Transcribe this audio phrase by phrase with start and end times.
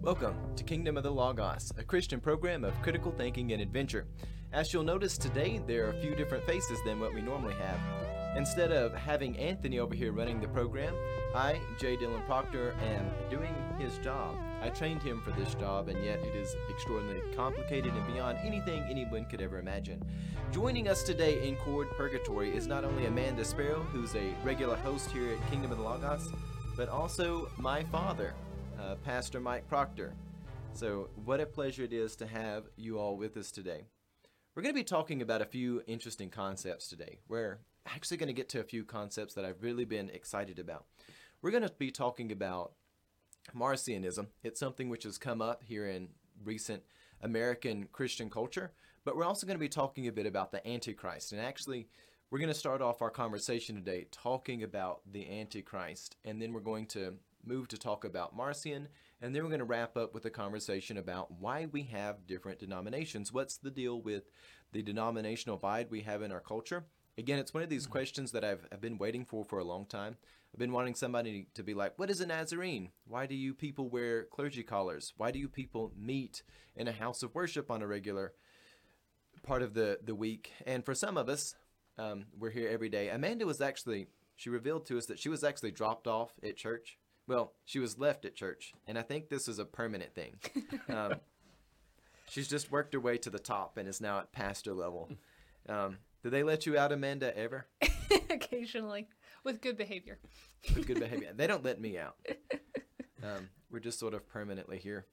[0.00, 4.06] Welcome to Kingdom of the Logos, a Christian program of critical thinking and adventure.
[4.52, 7.80] As you'll notice today, there are a few different faces than what we normally have.
[8.36, 10.94] Instead of having Anthony over here running the program,
[11.34, 11.96] I, J.
[11.96, 14.36] Dylan Proctor, am doing his job.
[14.62, 18.84] I trained him for this job, and yet it is extraordinarily complicated and beyond anything
[18.88, 20.00] anyone could ever imagine.
[20.52, 25.10] Joining us today in Chord Purgatory is not only Amanda Sparrow, who's a regular host
[25.10, 26.30] here at Kingdom of the Logos,
[26.76, 28.32] but also my father,
[28.80, 30.14] uh, Pastor Mike Proctor.
[30.72, 33.84] So, what a pleasure it is to have you all with us today.
[34.54, 37.18] We're going to be talking about a few interesting concepts today.
[37.28, 40.86] We're actually going to get to a few concepts that I've really been excited about.
[41.42, 42.72] We're going to be talking about
[43.56, 44.26] Marcionism.
[44.42, 46.08] It's something which has come up here in
[46.44, 46.82] recent
[47.22, 48.72] American Christian culture,
[49.04, 51.32] but we're also going to be talking a bit about the Antichrist.
[51.32, 51.88] And actually,
[52.30, 56.60] we're going to start off our conversation today talking about the Antichrist, and then we're
[56.60, 57.14] going to
[57.48, 58.88] move to talk about Marcion,
[59.20, 62.58] and then we're going to wrap up with a conversation about why we have different
[62.58, 63.32] denominations.
[63.32, 64.30] What's the deal with
[64.72, 66.84] the denominational divide we have in our culture?
[67.16, 67.92] Again, it's one of these Mm-hmm.
[67.92, 70.16] questions that I've, I've been waiting for for a long time.
[70.54, 72.90] I've been wanting somebody to be like, What is a Nazarene?
[73.06, 75.14] Why do you people wear clergy collars?
[75.16, 76.42] Why do you people meet
[76.76, 78.34] in a house of worship on a regular
[79.42, 80.52] part of the, the week?
[80.66, 81.54] And for some of us,
[81.98, 83.08] um, we're here every day.
[83.08, 86.97] Amanda was actually, she revealed to us that she was actually dropped off at church.
[87.28, 88.72] Well, she was left at church.
[88.86, 90.36] And I think this is a permanent thing.
[90.88, 91.16] Um,
[92.30, 95.10] she's just worked her way to the top and is now at pastor level.
[95.68, 97.66] Um, did they let you out, Amanda, ever?
[98.30, 99.06] Occasionally,
[99.44, 100.18] with good behavior.
[100.74, 101.32] with good behavior.
[101.36, 102.16] They don't let me out.
[103.20, 105.06] Um, we're just sort of permanently here.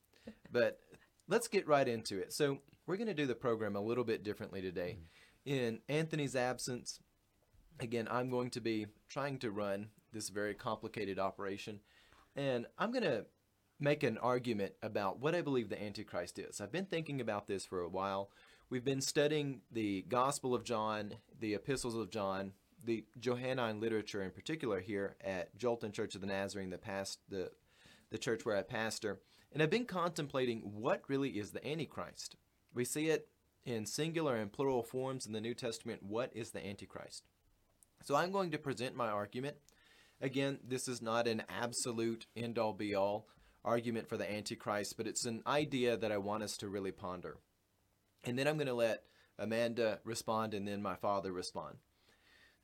[0.51, 0.79] But
[1.27, 2.31] let's get right into it.
[2.33, 4.99] So we're going to do the program a little bit differently today.
[5.43, 6.99] In Anthony's absence,
[7.79, 11.79] again, I'm going to be trying to run this very complicated operation,
[12.35, 13.25] and I'm going to
[13.79, 16.61] make an argument about what I believe the Antichrist is.
[16.61, 18.29] I've been thinking about this for a while.
[18.69, 24.31] We've been studying the Gospel of John, the Epistles of John, the Johannine literature in
[24.31, 27.51] particular here at Jolton Church of the Nazarene, the past the
[28.11, 29.19] the church where I pastor,
[29.51, 32.35] and I've been contemplating what really is the Antichrist.
[32.73, 33.27] We see it
[33.65, 36.03] in singular and plural forms in the New Testament.
[36.03, 37.23] What is the Antichrist?
[38.03, 39.57] So I'm going to present my argument.
[40.21, 43.27] Again, this is not an absolute end all be all
[43.63, 47.37] argument for the Antichrist, but it's an idea that I want us to really ponder.
[48.23, 49.03] And then I'm going to let
[49.37, 51.77] Amanda respond and then my father respond.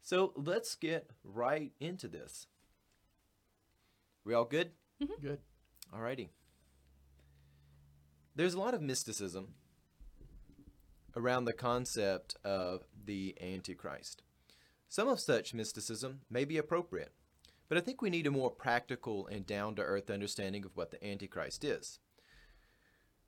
[0.01, 2.47] So let's get right into this.
[4.23, 4.71] We all good?
[5.01, 5.21] Mm-hmm.
[5.21, 5.39] Good.
[5.93, 6.29] Alrighty.
[8.35, 9.55] There's a lot of mysticism
[11.15, 14.21] around the concept of the Antichrist.
[14.87, 17.11] Some of such mysticism may be appropriate,
[17.71, 20.91] but I think we need a more practical and down to earth understanding of what
[20.91, 21.99] the Antichrist is.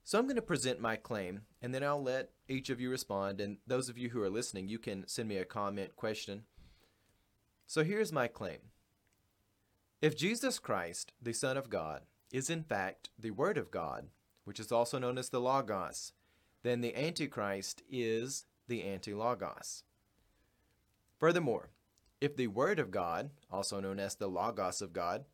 [0.03, 3.39] So I'm going to present my claim, and then I'll let each of you respond.
[3.39, 6.43] And those of you who are listening, you can send me a comment, question.
[7.67, 8.57] So here's my claim
[10.01, 14.07] If Jesus Christ, the Son of God, is in fact the Word of God,
[14.43, 16.11] which is also known as the Logos,
[16.63, 19.83] then the Antichrist is the Anti Logos.
[21.17, 21.69] Furthermore,
[22.23, 25.25] if the Word of God, also known as the Logos of God,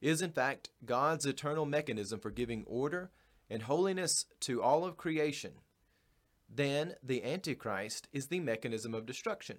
[0.00, 3.12] is in fact God's eternal mechanism for giving order
[3.48, 5.52] and holiness to all of creation,
[6.52, 9.58] then the Antichrist is the mechanism of destruction,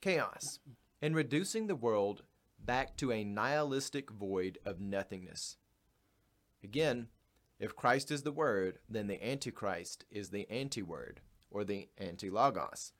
[0.00, 0.60] chaos,
[1.02, 2.22] and reducing the world
[2.64, 5.56] back to a nihilistic void of nothingness.
[6.62, 7.08] Again,
[7.58, 12.30] if Christ is the Word, then the Antichrist is the anti Word, or the anti
[12.30, 12.92] Logos.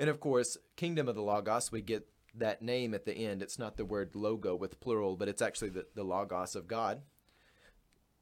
[0.00, 3.42] And of course, Kingdom of the Logos, we get that name at the end.
[3.42, 7.02] It's not the word logo with plural, but it's actually the, the Logos of God.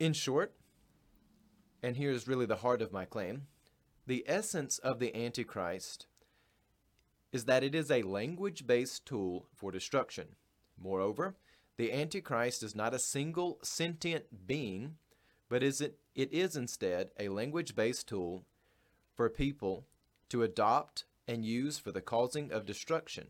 [0.00, 0.56] In short,
[1.80, 3.46] and here's really the heart of my claim
[4.08, 6.06] the essence of the Antichrist
[7.30, 10.28] is that it is a language based tool for destruction.
[10.82, 11.36] Moreover,
[11.76, 14.96] the Antichrist is not a single sentient being,
[15.48, 18.46] but is it, it is instead a language based tool
[19.14, 19.86] for people
[20.30, 23.28] to adopt and use for the causing of destruction.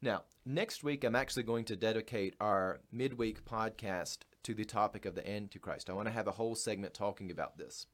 [0.00, 5.16] Now, next week, I'm actually going to dedicate our midweek podcast to the topic of
[5.16, 5.90] the Antichrist.
[5.90, 7.86] I want to have a whole segment talking about this.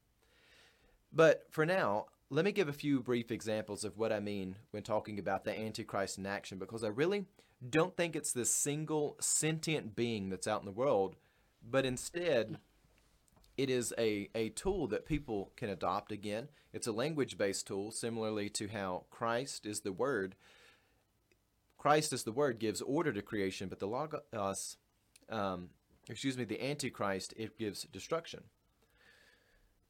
[1.10, 4.82] But for now, let me give a few brief examples of what I mean when
[4.82, 7.24] talking about the Antichrist in action, because I really
[7.66, 11.16] don't think it's this single sentient being that's out in the world,
[11.62, 12.58] but instead,
[13.56, 16.48] it is a, a tool that people can adopt again.
[16.72, 20.34] It's a language based tool, similarly to how Christ is the Word.
[21.78, 24.76] Christ as the Word gives order to creation, but the Logos
[25.28, 25.68] um,
[26.08, 28.44] excuse me, the Antichrist, it gives destruction.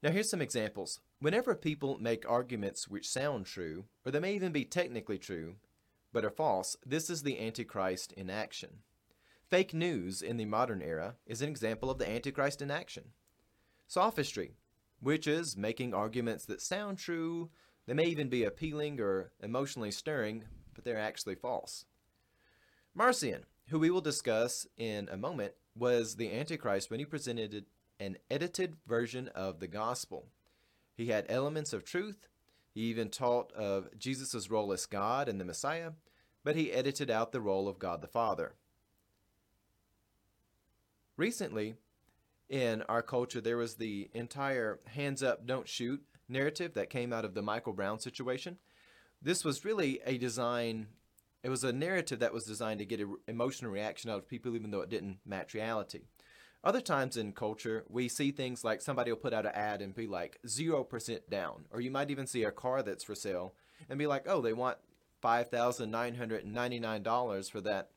[0.01, 0.99] Now, here's some examples.
[1.19, 5.55] Whenever people make arguments which sound true, or they may even be technically true,
[6.13, 8.79] but are false, this is the Antichrist in action.
[9.49, 13.05] Fake news in the modern era is an example of the Antichrist in action.
[13.87, 14.55] Sophistry,
[14.99, 17.49] which is making arguments that sound true,
[17.85, 20.43] they may even be appealing or emotionally stirring,
[20.73, 21.85] but they're actually false.
[22.93, 27.65] Marcion, who we will discuss in a moment, was the Antichrist when he presented
[27.99, 30.27] an edited version of the gospel.
[30.95, 32.27] He had elements of truth.
[32.73, 35.91] He even taught of Jesus' role as God and the Messiah,
[36.43, 38.53] but he edited out the role of God the Father.
[41.17, 41.75] Recently,
[42.49, 47.25] in our culture, there was the entire hands up, don't shoot narrative that came out
[47.25, 48.57] of the Michael Brown situation.
[49.21, 50.87] This was really a design,
[51.43, 54.55] it was a narrative that was designed to get an emotional reaction out of people,
[54.55, 56.01] even though it didn't match reality.
[56.63, 59.93] Other times in culture, we see things like somebody will put out an ad and
[59.93, 61.65] be like 0% down.
[61.71, 63.53] Or you might even see a car that's for sale
[63.87, 64.79] and be like, oh, they want
[65.23, 67.91] $5,999 for that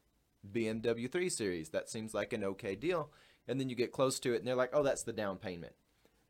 [0.53, 1.71] BMW 3 Series.
[1.71, 3.11] That seems like an okay deal.
[3.49, 5.73] And then you get close to it and they're like, oh, that's the down payment.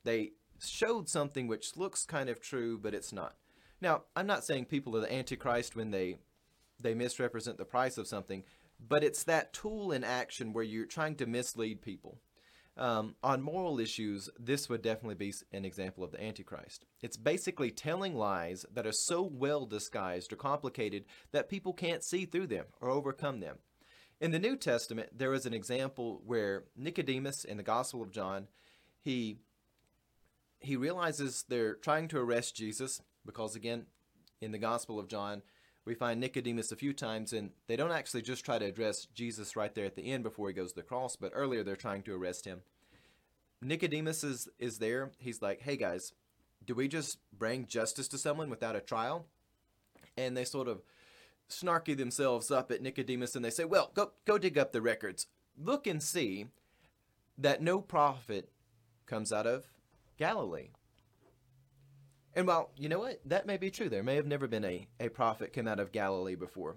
[0.05, 0.33] They
[0.65, 3.35] showed something which looks kind of true, but it's not.
[3.81, 6.19] Now, I'm not saying people are the Antichrist when they
[6.81, 8.45] they misrepresent the price of something,
[8.79, 12.21] but it's that tool in action where you're trying to mislead people.
[12.77, 16.85] Um, on moral issues, this would definitely be an example of the Antichrist.
[17.03, 22.25] It's basically telling lies that are so well disguised or complicated that people can't see
[22.25, 23.59] through them or overcome them.
[24.21, 28.49] In the New Testament, there is an example where Nicodemus in the Gospel of John,
[29.01, 29.39] he
[30.61, 33.87] he realizes they're trying to arrest Jesus because again,
[34.41, 35.43] in the Gospel of John,
[35.85, 39.57] we find Nicodemus a few times, and they don't actually just try to address Jesus
[39.57, 42.03] right there at the end before he goes to the cross, but earlier they're trying
[42.03, 42.61] to arrest him.
[43.63, 45.13] Nicodemus is, is there.
[45.19, 46.13] He's like, hey guys,
[46.65, 49.27] do we just bring justice to someone without a trial?
[50.17, 50.83] And they sort of
[51.49, 55.27] snarky themselves up at Nicodemus and they say, well, go, go dig up the records.
[55.61, 56.47] Look and see
[57.37, 58.51] that no prophet
[59.07, 59.67] comes out of
[60.19, 60.71] Galilee.
[62.35, 63.89] And while, you know what, that may be true.
[63.89, 66.77] There may have never been a, a prophet come out of Galilee before.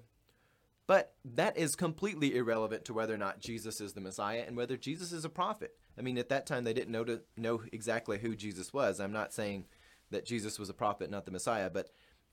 [0.88, 4.76] But that is completely irrelevant to whether or not Jesus is the Messiah and whether
[4.76, 5.76] Jesus is a prophet.
[5.98, 9.00] I mean, at that time, they didn't know, to, know exactly who Jesus was.
[9.00, 9.66] I'm not saying
[10.10, 11.90] that Jesus was a prophet, not the Messiah, but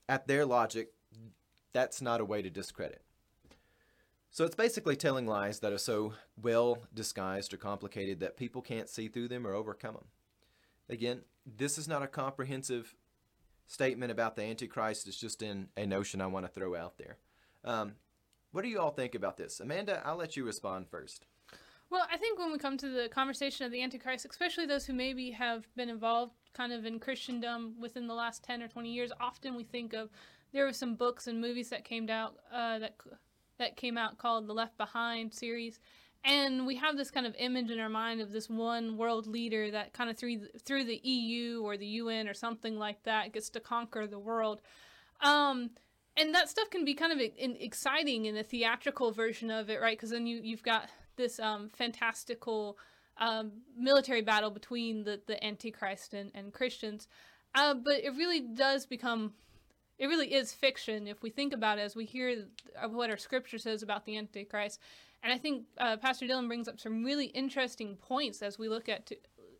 [0.07, 0.91] at their logic,
[1.73, 3.01] that's not a way to discredit.
[4.31, 8.89] So it's basically telling lies that are so well disguised or complicated that people can't
[8.89, 10.05] see through them or overcome them.
[10.87, 12.95] Again, this is not a comprehensive
[13.67, 17.17] statement about the Antichrist It's just in a notion I want to throw out there.
[17.63, 17.93] Um,
[18.51, 19.59] what do you all think about this?
[19.59, 21.25] Amanda, I'll let you respond first.
[21.91, 24.93] Well, I think when we come to the conversation of the Antichrist, especially those who
[24.93, 29.11] maybe have been involved kind of in Christendom within the last 10 or 20 years,
[29.19, 30.09] often we think of
[30.53, 32.95] there were some books and movies that came out uh, that
[33.57, 35.79] that came out called the Left Behind series,
[36.23, 39.71] and we have this kind of image in our mind of this one world leader
[39.71, 43.49] that kind of through through the EU or the UN or something like that gets
[43.51, 44.61] to conquer the world.
[45.21, 45.71] Um,
[46.17, 49.97] and that stuff can be kind of exciting in a theatrical version of it, right?
[49.97, 52.77] Because then you you've got this um, fantastical
[53.17, 57.07] um, military battle between the the Antichrist and, and Christians,
[57.55, 59.33] uh, but it really does become.
[59.99, 62.45] It really is fiction if we think about it as we hear
[62.89, 64.79] what our scripture says about the Antichrist
[65.23, 68.87] and I think uh, Pastor Dylan brings up some really interesting points as we look
[68.87, 69.17] at to,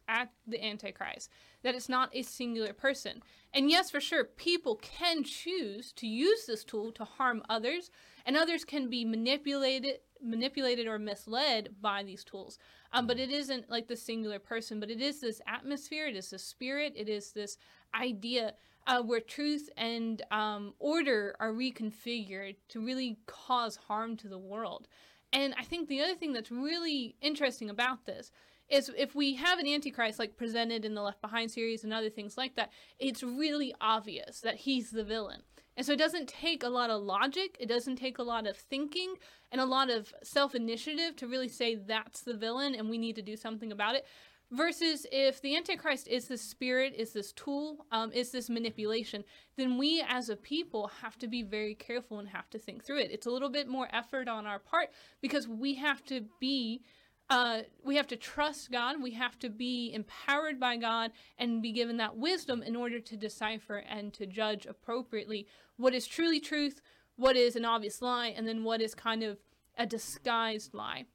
[0.08, 1.30] at the Antichrist.
[1.64, 3.22] That it's not a singular person.
[3.54, 7.92] And yes, for sure, people can choose to use this tool to harm others,
[8.26, 12.58] and others can be manipulated manipulated or misled by these tools.
[12.92, 16.30] Um, but it isn't like the singular person, but it is this atmosphere, it is
[16.30, 17.58] this spirit, it is this
[17.96, 18.54] idea
[18.90, 24.88] uh, where truth and um, order are reconfigured to really cause harm to the world.
[25.32, 28.32] And I think the other thing that's really interesting about this
[28.68, 32.10] is if we have an antichrist like presented in the Left Behind series and other
[32.10, 35.44] things like that, it's really obvious that he's the villain.
[35.78, 38.58] And so it doesn't take a lot of logic, it doesn't take a lot of
[38.58, 39.16] thinking
[39.52, 43.16] and a lot of self initiative to really say that's the villain and we need
[43.18, 44.06] to do something about it.
[44.52, 49.24] Versus if the Antichrist is this spirit, is this tool, um, is this manipulation,
[49.58, 53.00] then we as a people have to be very careful and have to think through
[53.00, 53.12] it.
[53.12, 54.90] It's a little bit more effort on our part
[55.22, 56.82] because we have to be,
[57.30, 61.72] uh, we have to trust God, we have to be empowered by God and be
[61.72, 65.46] given that wisdom in order to decipher and to judge appropriately
[65.78, 66.82] what is truly truth,
[67.18, 69.38] what is an obvious lie, and then what is kind of
[69.78, 71.06] a disguised lie.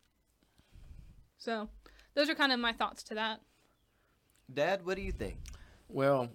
[1.37, 1.69] So
[2.15, 3.41] those are kind of my thoughts to that.
[4.53, 5.37] Dad, what do you think?
[5.89, 6.29] Well,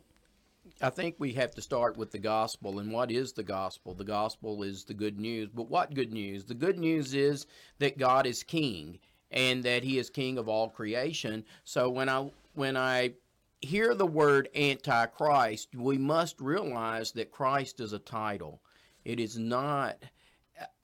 [0.81, 2.79] I think we have to start with the gospel.
[2.79, 3.93] And what is the gospel?
[3.93, 5.50] The gospel is the good news.
[5.53, 6.45] But what good news?
[6.45, 7.45] The good news is
[7.79, 9.00] that God is king
[9.31, 11.45] and that he is king of all creation.
[11.63, 13.13] So when I when I
[13.62, 18.62] hear the word antichrist, we must realize that Christ is a title.
[19.05, 19.98] It is not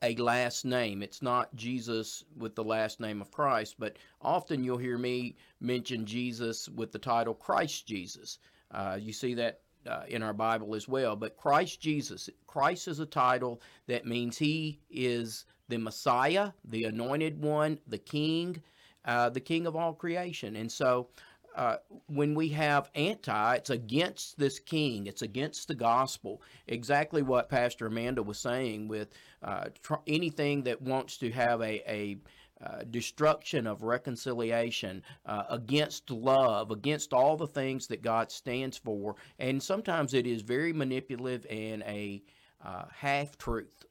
[0.01, 1.01] a last name.
[1.01, 6.05] It's not Jesus with the last name of Christ, but often you'll hear me mention
[6.05, 8.39] Jesus with the title Christ Jesus.
[8.71, 11.15] Uh, you see that uh, in our Bible as well.
[11.15, 17.41] But Christ Jesus, Christ is a title that means he is the Messiah, the anointed
[17.41, 18.61] one, the King,
[19.05, 20.55] uh, the King of all creation.
[20.55, 21.09] And so
[21.55, 26.41] uh, when we have anti, it's against this king, it's against the gospel.
[26.67, 29.09] Exactly what Pastor Amanda was saying with
[29.41, 32.17] uh, tr- anything that wants to have a, a
[32.63, 39.15] uh, destruction of reconciliation, uh, against love, against all the things that God stands for.
[39.39, 42.23] And sometimes it is very manipulative and a
[42.63, 43.85] uh, half truth,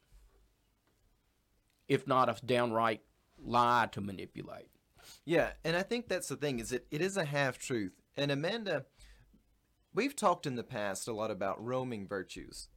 [1.88, 3.02] if not a downright
[3.38, 4.68] lie to manipulate.
[5.24, 7.92] Yeah, and I think that's the thing is that it is a half truth.
[8.16, 8.86] And Amanda,
[9.94, 12.68] we've talked in the past a lot about roaming virtues.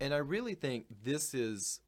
[0.00, 1.80] And I really think this is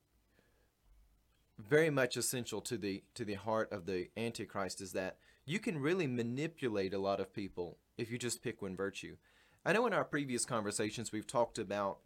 [1.59, 5.79] very much essential to the to the heart of the antichrist is that you can
[5.79, 9.17] really manipulate a lot of people if you just pick one virtue.
[9.65, 11.99] I know in our previous conversations we've talked about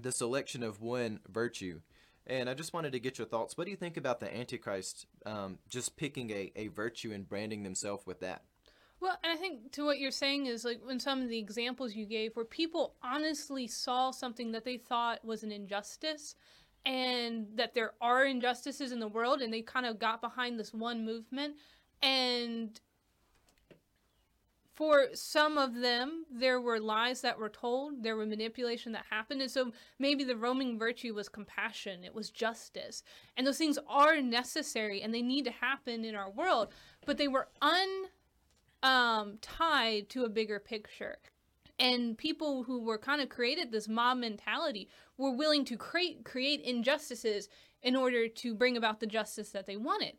[0.00, 1.80] the selection of one virtue
[2.26, 3.56] and I just wanted to get your thoughts.
[3.56, 7.62] What do you think about the Antichrist um, just picking a, a virtue and branding
[7.62, 8.42] themselves with that?
[9.00, 11.94] Well, and I think to what you're saying is like when some of the examples
[11.94, 16.36] you gave where people honestly saw something that they thought was an injustice
[16.86, 20.72] and that there are injustices in the world and they kind of got behind this
[20.72, 21.56] one movement
[22.02, 22.80] and
[24.74, 29.40] for some of them, there were lies that were told, there were manipulation that happened.
[29.40, 33.04] And so maybe the roaming virtue was compassion, it was justice.
[33.36, 36.72] And those things are necessary and they need to happen in our world,
[37.06, 38.08] but they were untied
[38.82, 39.38] um,
[40.08, 41.18] to a bigger picture.
[41.78, 46.60] And people who were kind of created this mob mentality were willing to create create
[46.60, 47.48] injustices
[47.82, 50.14] in order to bring about the justice that they wanted.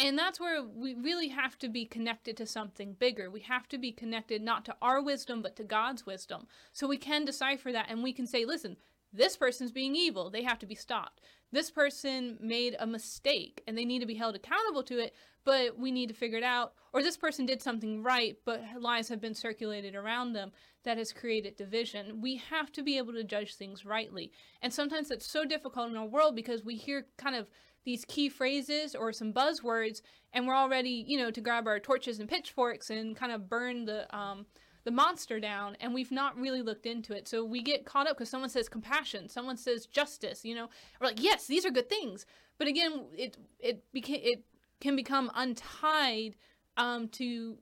[0.00, 3.30] And that's where we really have to be connected to something bigger.
[3.30, 6.46] We have to be connected not to our wisdom, but to God's wisdom.
[6.72, 8.76] So we can decipher that and we can say, listen,
[9.12, 10.30] this person's being evil.
[10.30, 11.20] They have to be stopped.
[11.50, 15.14] This person made a mistake and they need to be held accountable to it,
[15.44, 16.74] but we need to figure it out.
[16.92, 20.52] Or this person did something right, but lies have been circulated around them
[20.84, 22.20] that has created division.
[22.20, 24.30] We have to be able to judge things rightly.
[24.60, 27.46] And sometimes it's so difficult in our world because we hear kind of
[27.88, 30.02] these key phrases or some buzzwords,
[30.34, 33.48] and we're all ready, you know, to grab our torches and pitchforks and kind of
[33.48, 34.44] burn the um,
[34.84, 35.74] the monster down.
[35.80, 38.68] And we've not really looked into it, so we get caught up because someone says
[38.68, 40.44] compassion, someone says justice.
[40.44, 40.68] You know,
[41.00, 42.26] we're like, yes, these are good things,
[42.58, 44.44] but again, it it beca- it
[44.82, 46.36] can become untied
[46.76, 47.56] um, to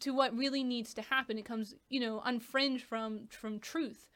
[0.00, 1.38] to what really needs to happen.
[1.38, 4.10] It comes, you know, unfringed from from truth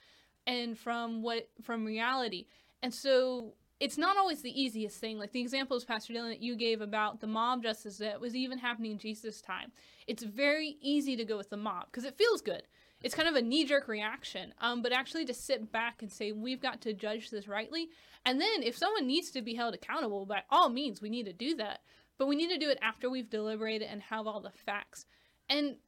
[0.47, 2.45] and from what from reality.
[2.83, 5.19] And so it's not always the easiest thing.
[5.19, 8.59] Like the examples, Pastor Dylan, that you gave about the mob justice that was even
[8.59, 9.73] happening in Jesus' time.
[10.07, 12.63] It's very easy to go with the mob because it feels good.
[13.03, 14.55] It's kind of a knee jerk reaction.
[14.61, 17.89] Um, but actually, to sit back and say, we've got to judge this rightly.
[18.25, 21.33] And then, if someone needs to be held accountable, by all means, we need to
[21.33, 21.81] do that.
[22.19, 25.07] But we need to do it after we've deliberated and have all the facts.
[25.49, 25.79] And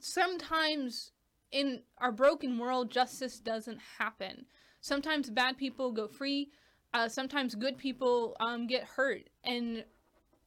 [0.00, 1.10] sometimes
[1.50, 4.46] in our broken world, justice doesn't happen.
[4.80, 6.50] Sometimes bad people go free
[6.94, 9.28] uh, sometimes good people um, get hurt.
[9.44, 9.84] And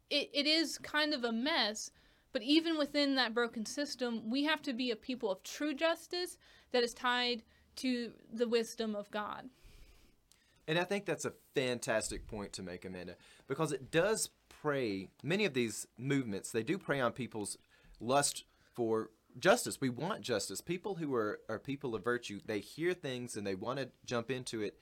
[0.09, 1.91] it, it is kind of a mess
[2.33, 6.37] but even within that broken system we have to be a people of true justice
[6.71, 7.43] that is tied
[7.75, 9.49] to the wisdom of god.
[10.67, 13.15] And i think that's a fantastic point to make amanda
[13.47, 17.57] because it does prey many of these movements they do prey on people's
[17.99, 18.43] lust
[18.73, 19.79] for justice.
[19.79, 20.59] We want justice.
[20.59, 24.31] People who are, are people of virtue they hear things and they want to jump
[24.31, 24.77] into it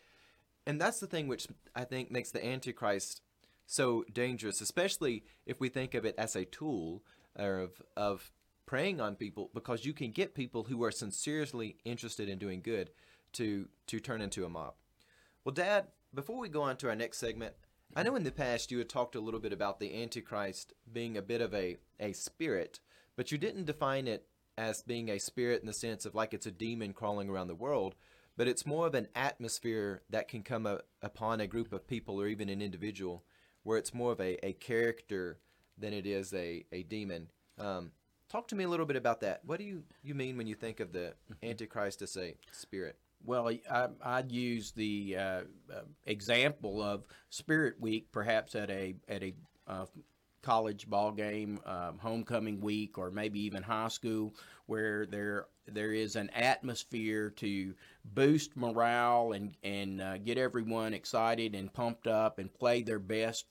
[0.65, 3.21] and that's the thing which I think makes the Antichrist
[3.65, 7.03] so dangerous, especially if we think of it as a tool
[7.35, 8.31] of of
[8.65, 12.91] preying on people, because you can get people who are sincerely interested in doing good
[13.33, 14.73] to to turn into a mob.
[15.43, 17.53] Well, Dad, before we go on to our next segment,
[17.95, 21.17] I know in the past you had talked a little bit about the Antichrist being
[21.17, 22.79] a bit of a, a spirit,
[23.15, 26.45] but you didn't define it as being a spirit in the sense of like it's
[26.45, 27.95] a demon crawling around the world,
[28.39, 32.21] but it's more of an atmosphere that can come a, upon a group of people
[32.21, 33.25] or even an individual
[33.63, 35.39] where it's more of a, a character
[35.77, 37.27] than it is a, a demon.
[37.59, 37.91] Um,
[38.29, 39.41] talk to me a little bit about that.
[39.43, 42.95] What do you, you mean when you think of the Antichrist as a spirit?
[43.25, 49.21] Well, I, I'd use the uh, uh, example of Spirit Week, perhaps at a at
[49.21, 49.33] a
[49.67, 49.85] uh,
[50.41, 54.33] college ball game, um, homecoming week, or maybe even high school,
[54.65, 57.73] where there there is an atmosphere to
[58.13, 63.45] boost morale and and uh, get everyone excited and pumped up and play their best.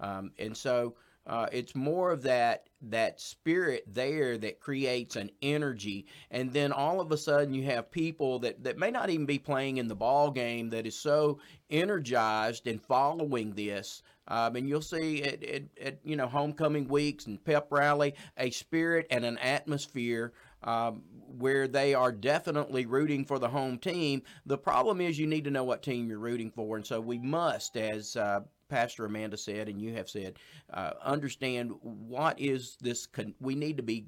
[0.00, 0.94] Um, and so
[1.26, 7.00] uh, it's more of that that spirit there that creates an energy, and then all
[7.00, 9.94] of a sudden you have people that, that may not even be playing in the
[9.94, 11.38] ball game that is so
[11.70, 14.02] energized and following this.
[14.28, 18.50] Um, and you'll see at, at, at, you know homecoming weeks and pep rally a
[18.50, 21.02] spirit and an atmosphere um,
[21.38, 24.22] where they are definitely rooting for the home team.
[24.46, 27.18] The problem is you need to know what team you're rooting for, and so we
[27.18, 30.38] must, as uh, Pastor Amanda said, and you have said,
[30.72, 33.06] uh, understand what is this.
[33.06, 34.06] Con- we need to be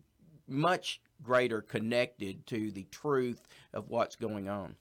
[0.49, 4.77] much greater connected to the truth of what's going on.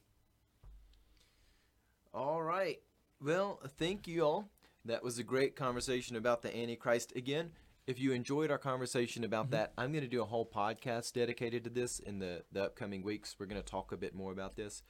[2.13, 2.79] All right.
[3.22, 4.50] Well, thank you all.
[4.86, 7.13] That was a great conversation about the Antichrist.
[7.15, 7.51] Again,
[7.88, 11.63] if you enjoyed our conversation about that, I'm going to do a whole podcast dedicated
[11.65, 13.36] to this in the, the upcoming weeks.
[13.39, 14.84] We're going to talk a bit more about this.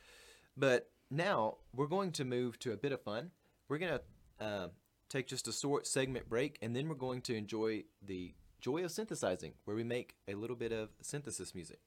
[0.58, 3.32] But now we're going to move to a bit of fun.
[3.68, 4.02] We're going to
[4.40, 4.68] uh,
[5.10, 8.92] take just a short segment break, and then we're going to enjoy the joy of
[8.92, 11.80] synthesizing, where we make a little bit of synthesis music.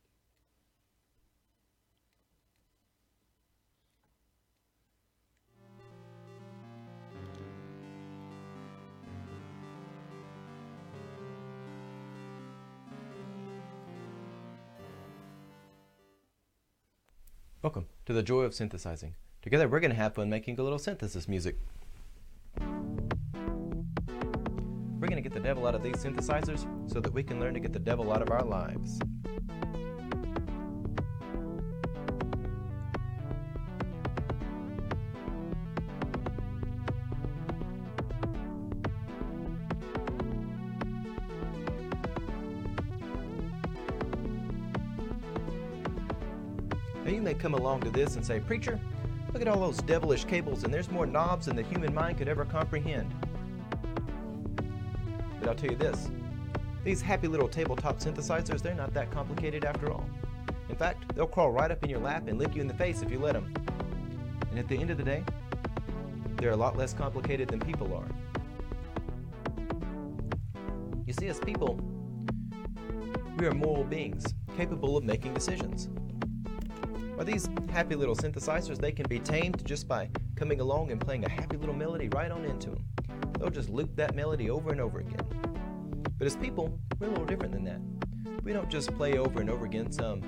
[17.61, 19.15] Welcome to the joy of synthesizing.
[19.43, 21.59] Together, we're going to have fun making a little synthesis music.
[25.19, 27.73] To get the devil out of these synthesizers so that we can learn to get
[27.73, 29.01] the devil out of our lives.
[47.05, 48.79] Now you may come along to this and say, Preacher,
[49.33, 52.29] look at all those devilish cables, and there's more knobs than the human mind could
[52.29, 53.13] ever comprehend.
[55.49, 56.11] I'll tell you this
[56.85, 60.09] these happy little tabletop synthesizers, they're not that complicated after all.
[60.69, 63.03] In fact, they'll crawl right up in your lap and lick you in the face
[63.03, 63.53] if you let them.
[64.51, 65.25] And at the end of the day,
[66.37, 68.09] they're a lot less complicated than people are.
[71.05, 71.81] You see, as people,
[73.39, 75.89] we are moral beings capable of making decisions.
[77.15, 81.25] While these happy little synthesizers, they can be tamed just by coming along and playing
[81.25, 82.85] a happy little melody right on into them.
[83.39, 85.21] They'll just loop that melody over and over again.
[86.19, 87.81] But as people, we're a little different than that.
[88.43, 90.23] We don't just play over and over again some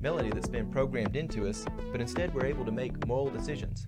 [0.00, 3.84] melody that's been programmed into us, but instead we're able to make moral decisions.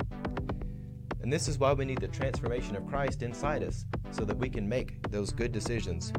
[1.22, 4.48] And this is why we need the transformation of Christ inside us so that we
[4.48, 6.12] can make those good decisions.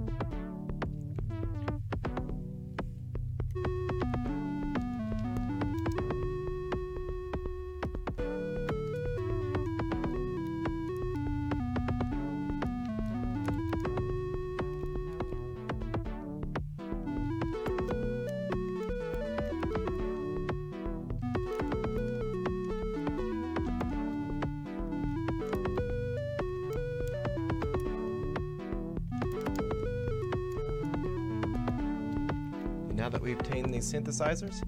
[34.22, 34.64] Synthesizers,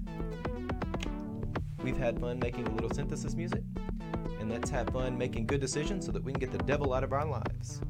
[1.82, 3.62] we've had fun making a little synthesis music.
[4.40, 7.04] And let's have fun making good decisions so that we can get the devil out
[7.04, 7.80] of our lives.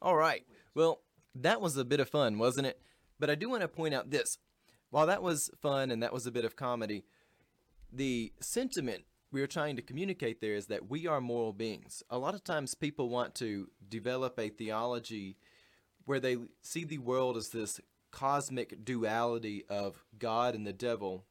[0.00, 0.44] All right.
[0.74, 1.02] Well,
[1.36, 2.80] that was a bit of fun, wasn't it?
[3.20, 4.38] But I do want to point out this.
[4.90, 7.04] While that was fun and that was a bit of comedy,
[7.90, 12.02] the sentiment we are trying to communicate there is that we are moral beings.
[12.10, 15.38] A lot of times people want to develop a theology
[16.04, 21.24] where they see the world as this cosmic duality of God and the devil,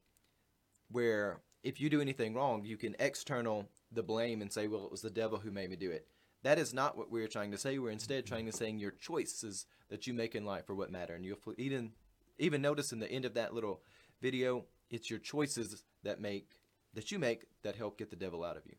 [0.89, 4.91] where if you do anything wrong, you can external the blame and say, well, it
[4.91, 6.07] was the devil who made me do it.
[6.43, 7.77] That is not what we're trying to say.
[7.77, 11.13] We're instead trying to say your choices that you make in life are what matter.
[11.13, 11.91] And you'll even
[12.39, 13.81] even notice in the end of that little
[14.21, 16.49] video, it's your choices that make
[16.93, 18.75] that you make that help get the devil out of you.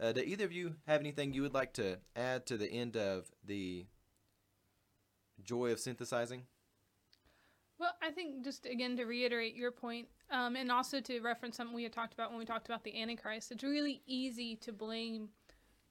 [0.00, 2.96] Uh, do either of you have anything you would like to add to the end
[2.96, 3.86] of the
[5.44, 6.44] joy of synthesizing?
[7.78, 11.74] Well, I think just again to reiterate your point, um, and also to reference something
[11.74, 15.30] we had talked about when we talked about the Antichrist, it's really easy to blame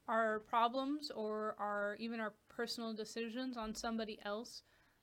[0.07, 4.61] our problems or our even our personal decisions on somebody else.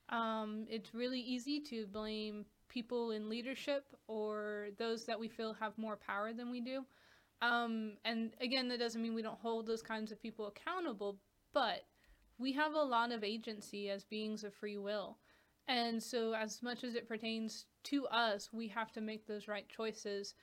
[0.09, 5.77] Um, it's really easy to blame people in leadership or those that we feel have
[5.77, 6.85] more power than we do.
[7.41, 11.17] Um, and again, that doesn't mean we don't hold those kinds of people accountable,
[11.53, 11.83] but
[12.37, 15.17] we have a lot of agency as beings of free will.
[15.67, 19.67] And so, as much as it pertains to us, we have to make those right
[19.67, 20.33] choices.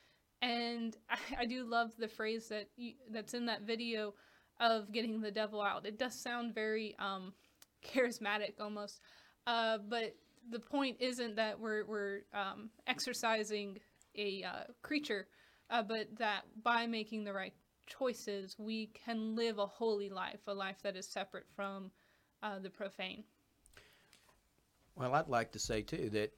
[0.42, 4.14] And I, I do love the phrase that you, that's in that video
[4.60, 5.86] of getting the devil out.
[5.86, 7.32] It does sound very um,
[7.84, 9.00] charismatic almost,
[9.46, 10.14] uh, but
[10.50, 13.78] the point isn't that we're we're um, exorcising
[14.16, 15.26] a uh, creature,
[15.70, 17.54] uh, but that by making the right
[17.86, 21.90] choices, we can live a holy life, a life that is separate from
[22.42, 23.24] uh, the profane.
[24.96, 26.32] Well, I'd like to say too that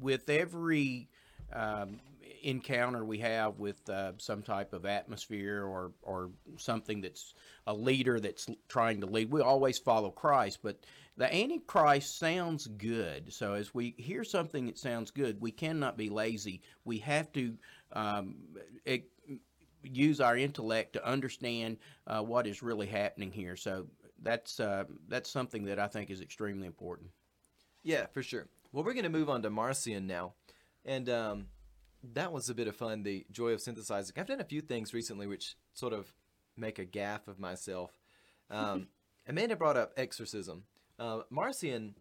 [0.00, 1.08] with every
[1.52, 2.00] um,
[2.42, 7.34] encounter we have with uh, some type of atmosphere or or something that's
[7.66, 10.60] a leader that's trying to lead, we always follow Christ.
[10.62, 10.78] But
[11.16, 16.08] the Antichrist sounds good, so as we hear something that sounds good, we cannot be
[16.08, 16.60] lazy.
[16.84, 17.56] We have to
[17.92, 18.36] um,
[19.84, 23.56] use our intellect to understand uh, what is really happening here.
[23.56, 23.86] So
[24.22, 27.10] that's uh, that's something that I think is extremely important.
[27.82, 28.48] Yeah, for sure.
[28.72, 30.32] Well, we're going to move on to Marcion now.
[30.84, 31.46] And um,
[32.12, 34.14] that was a bit of fun, the joy of synthesizing.
[34.16, 36.12] I've done a few things recently which sort of
[36.56, 37.90] make a gaff of myself.
[38.50, 38.88] Um,
[39.28, 40.64] Amanda brought up exorcism.
[40.98, 41.94] Uh, Marcion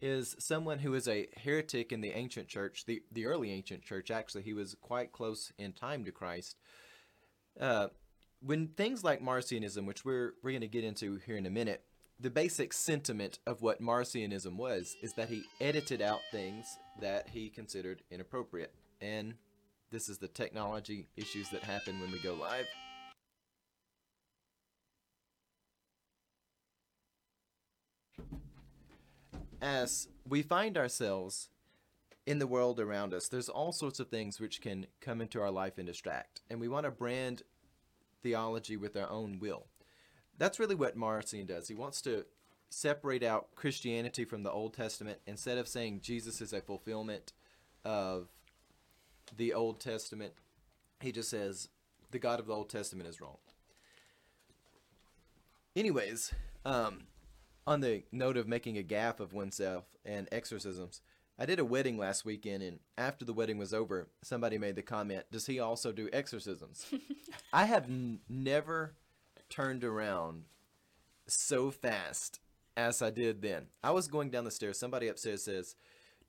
[0.00, 4.10] is someone who is a heretic in the ancient church, the, the early ancient church,
[4.10, 4.42] actually.
[4.42, 6.56] He was quite close in time to Christ.
[7.60, 7.88] Uh,
[8.40, 11.82] when things like Marcionism, which we're, we're going to get into here in a minute,
[12.20, 17.48] the basic sentiment of what Marcionism was is that he edited out things that he
[17.48, 18.72] considered inappropriate.
[19.00, 19.34] And
[19.90, 22.66] this is the technology issues that happen when we go live.
[29.60, 31.48] As we find ourselves
[32.28, 35.50] in the world around us, there's all sorts of things which can come into our
[35.50, 36.42] life and distract.
[36.50, 37.42] And we want to brand
[38.22, 39.66] theology with our own will
[40.38, 41.68] that's really what Marcion does.
[41.68, 42.24] He wants to
[42.70, 47.32] separate out Christianity from the Old Testament instead of saying Jesus is a fulfillment
[47.84, 48.28] of
[49.36, 50.32] the Old Testament.
[51.00, 51.68] He just says
[52.10, 53.38] the God of the Old Testament is wrong.
[55.76, 56.32] Anyways,
[56.64, 57.04] um,
[57.66, 61.00] on the note of making a gaff of oneself and exorcisms,
[61.38, 64.82] I did a wedding last weekend, and after the wedding was over, somebody made the
[64.82, 66.86] comment, "Does he also do exorcisms?"
[67.52, 68.94] I have n- never
[69.48, 70.44] turned around
[71.26, 72.40] so fast
[72.76, 73.66] as I did then.
[73.82, 74.78] I was going down the stairs.
[74.78, 75.74] Somebody upstairs says,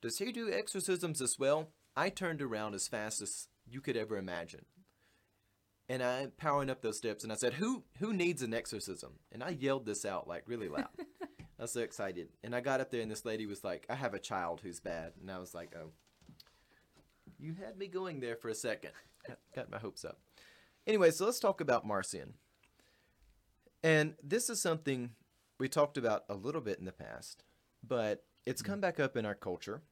[0.00, 1.70] Does he do exorcisms as well?
[1.96, 4.64] I turned around as fast as you could ever imagine.
[5.88, 9.14] And I'm powering up those steps and I said, Who who needs an exorcism?
[9.32, 10.88] And I yelled this out like really loud.
[11.60, 12.28] I was so excited.
[12.42, 14.80] And I got up there and this lady was like, I have a child who's
[14.80, 15.12] bad.
[15.20, 15.90] And I was like, Oh.
[17.38, 18.92] You had me going there for a second.
[19.54, 20.18] Got my hopes up.
[20.86, 22.32] Anyway, so let's talk about Marcion.
[23.82, 25.10] And this is something
[25.58, 27.44] we talked about a little bit in the past,
[27.86, 29.82] but it's come back up in our culture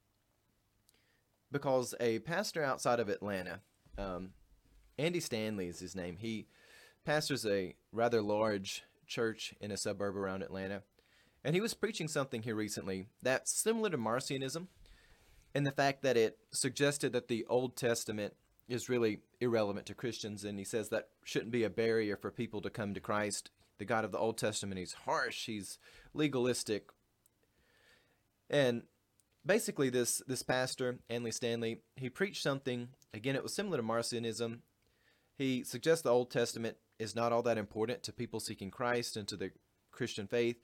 [1.53, 3.61] because a pastor outside of Atlanta,
[3.99, 4.31] um,
[4.99, 6.17] Andy Stanley is his name.
[6.19, 6.47] He
[7.05, 10.83] pastors a rather large church in a suburb around Atlanta.
[11.45, 14.67] And he was preaching something here recently that's similar to Marcionism
[15.55, 18.35] in the fact that it suggested that the Old Testament
[18.69, 20.45] is really irrelevant to Christians.
[20.45, 23.85] And he says that shouldn't be a barrier for people to come to Christ the
[23.85, 24.79] God of the Old Testament.
[24.79, 25.79] He's harsh, he's
[26.13, 26.91] legalistic.
[28.51, 28.83] And
[29.47, 34.59] basically this this pastor, Andy Stanley, he preached something, again it was similar to Marcionism.
[35.37, 39.29] He suggests the Old Testament is not all that important to people seeking Christ and
[39.29, 39.53] to the
[39.93, 40.57] Christian faith.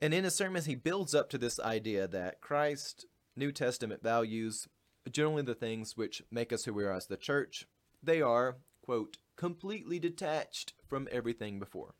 [0.00, 4.68] And in his sermons he builds up to this idea that Christ, New Testament values,
[5.10, 7.66] generally the things which make us who we are as the church,
[8.02, 11.94] they are, quote, completely detached from everything before.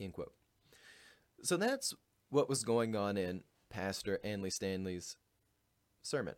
[0.00, 0.32] End quote.
[1.42, 1.94] So that's
[2.30, 5.16] what was going on in Pastor Andy Stanley's
[6.02, 6.34] sermon.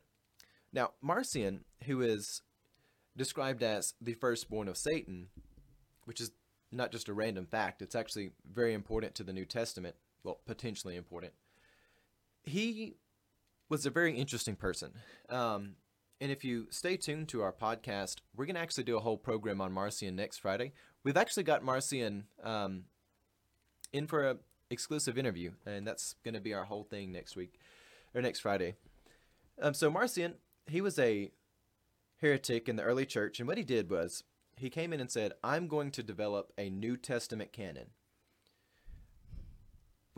[0.72, 2.42] Now, Marcion, who is
[3.16, 5.28] described as the firstborn of Satan,
[6.04, 6.30] which is
[6.70, 10.96] not just a random fact, it's actually very important to the New Testament, well, potentially
[10.96, 11.32] important.
[12.42, 12.96] He
[13.68, 14.92] was a very interesting person.
[15.28, 15.76] Um,
[16.20, 19.16] and if you stay tuned to our podcast, we're going to actually do a whole
[19.16, 20.72] program on Marcion next Friday.
[21.02, 22.84] We've actually got Marcion um,
[23.92, 27.58] in for an exclusive interview, and that's going to be our whole thing next week
[28.14, 28.74] or next Friday.
[29.62, 30.34] Um, so Marcion,
[30.66, 31.30] he was a
[32.20, 34.24] heretic in the early church, and what he did was
[34.56, 37.86] he came in and said, I'm going to develop a New Testament canon.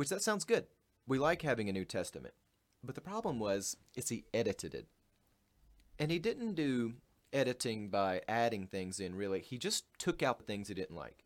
[0.03, 0.67] Which that sounds good.
[1.07, 2.35] We like having a New Testament.
[2.83, 4.89] But the problem was, is he edited it.
[5.97, 6.95] And he didn't do
[7.33, 9.39] editing by adding things in, really.
[9.39, 11.25] He just took out the things he didn't like.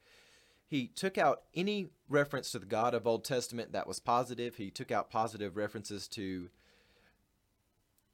[0.66, 4.56] He took out any reference to the God of Old Testament that was positive.
[4.56, 6.50] He took out positive references to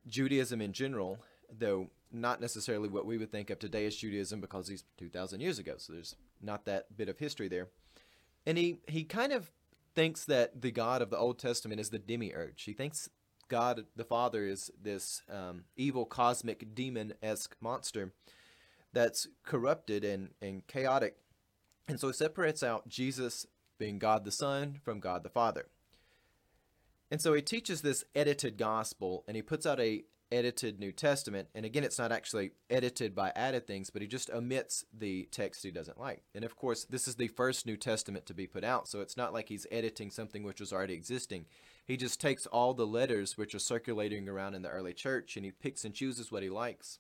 [0.07, 1.19] Judaism in general,
[1.53, 5.59] though not necessarily what we would think of today as Judaism because he's 2,000 years
[5.59, 5.75] ago.
[5.79, 7.67] So there's not that bit of history there.
[8.47, 9.51] And he, he kind of
[9.95, 12.63] thinks that the God of the Old Testament is the demiurge.
[12.65, 13.09] He thinks
[13.49, 18.13] God the Father is this um, evil cosmic demon esque monster
[18.93, 21.17] that's corrupted and, and chaotic.
[21.89, 23.47] And so he separates out Jesus
[23.79, 25.67] being God the Son from God the Father.
[27.11, 31.49] And so he teaches this edited gospel and he puts out a edited New Testament.
[31.55, 35.63] And again, it's not actually edited by added things, but he just omits the text
[35.63, 36.25] he doesn't like.
[36.35, 39.17] And of course, this is the first New Testament to be put out, so it's
[39.17, 41.45] not like he's editing something which was already existing.
[41.85, 45.45] He just takes all the letters which are circulating around in the early church and
[45.45, 46.99] he picks and chooses what he likes.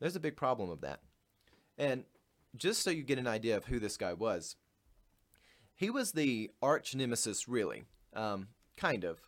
[0.00, 1.00] There's a big problem of that.
[1.78, 2.04] And
[2.56, 4.56] just so you get an idea of who this guy was,
[5.74, 9.20] he was the arch nemesis, really, um, kind of,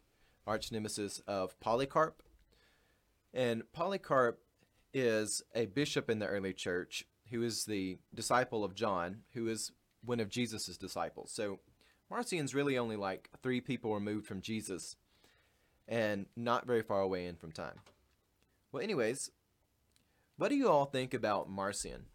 [0.47, 2.23] arch nemesis of Polycarp
[3.35, 4.41] and Polycarp
[4.93, 9.73] is a bishop in the early church who is the disciple of John, who is
[10.05, 11.33] one of Jesus' disciples.
[11.33, 11.59] So
[12.11, 14.97] Marcion's really only like three people removed from Jesus
[15.89, 17.81] and not very far away in from time.
[18.71, 19.31] Well, anyways,
[20.37, 22.07] what do you all think about Marcion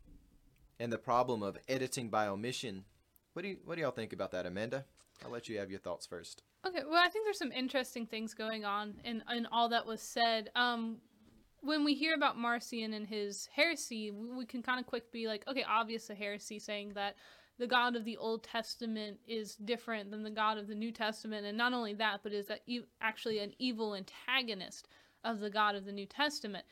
[0.79, 2.85] and the problem of editing by omission?
[3.33, 4.85] What do you what do y'all think about that, Amanda?
[5.23, 6.43] I'll let you have your thoughts first.
[6.65, 10.01] Okay, well, I think there's some interesting things going on in, in all that was
[10.01, 10.49] said.
[10.55, 10.97] Um,
[11.61, 15.43] when we hear about Marcion and his heresy, we, can kind of quick be like,
[15.47, 17.15] okay, obvious a heresy saying that
[17.57, 21.45] the God of the Old Testament is different than the God of the New Testament,
[21.45, 24.87] and not only that, but is that e- actually an evil antagonist
[25.23, 26.65] of the God of the New Testament.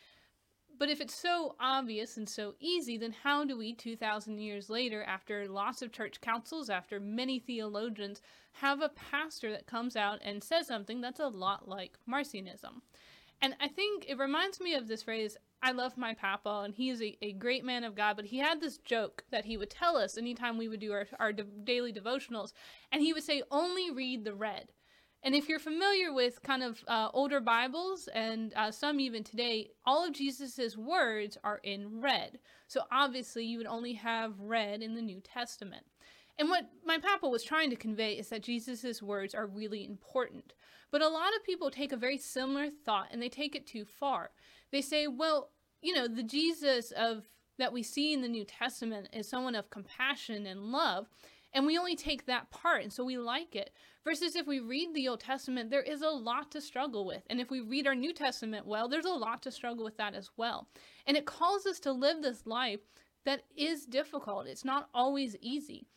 [0.80, 5.04] But if it's so obvious and so easy, then how do we, 2,000 years later,
[5.04, 8.22] after lots of church councils, after many theologians,
[8.54, 12.82] have a pastor that comes out and says something that's a lot like Marcionism?
[13.42, 16.90] And I think it reminds me of this phrase, I love my papa, and he
[16.90, 19.70] is a, a great man of God, but he had this joke that he would
[19.70, 22.54] tell us anytime we would do our, our de- daily devotionals,
[22.92, 24.70] and he would say, only read the red.
[25.24, 29.72] And if you're familiar with kind of uh, older Bibles and uh, some even today,
[29.86, 32.40] all of Jesus's words are in red.
[32.68, 35.86] So obviously, you would only have red in the New Testament.
[36.40, 40.54] And what my papa was trying to convey is that Jesus's words are really important.
[40.92, 43.86] But a lot of people take a very similar thought and they take it too
[43.86, 44.32] far.
[44.72, 45.50] They say, well,
[45.82, 47.26] you know, the Jesus of
[47.58, 51.08] that we see in the New Testament is someone of compassion and love,
[51.54, 53.72] and we only take that part and so we like it.
[54.04, 57.24] Versus if we read the Old Testament, there is a lot to struggle with.
[57.30, 60.14] And if we read our New Testament well, there's a lot to struggle with that
[60.14, 60.68] as well.
[61.06, 62.80] And it calls us to live this life
[63.26, 64.48] that is difficult.
[64.48, 65.88] It's not always easy.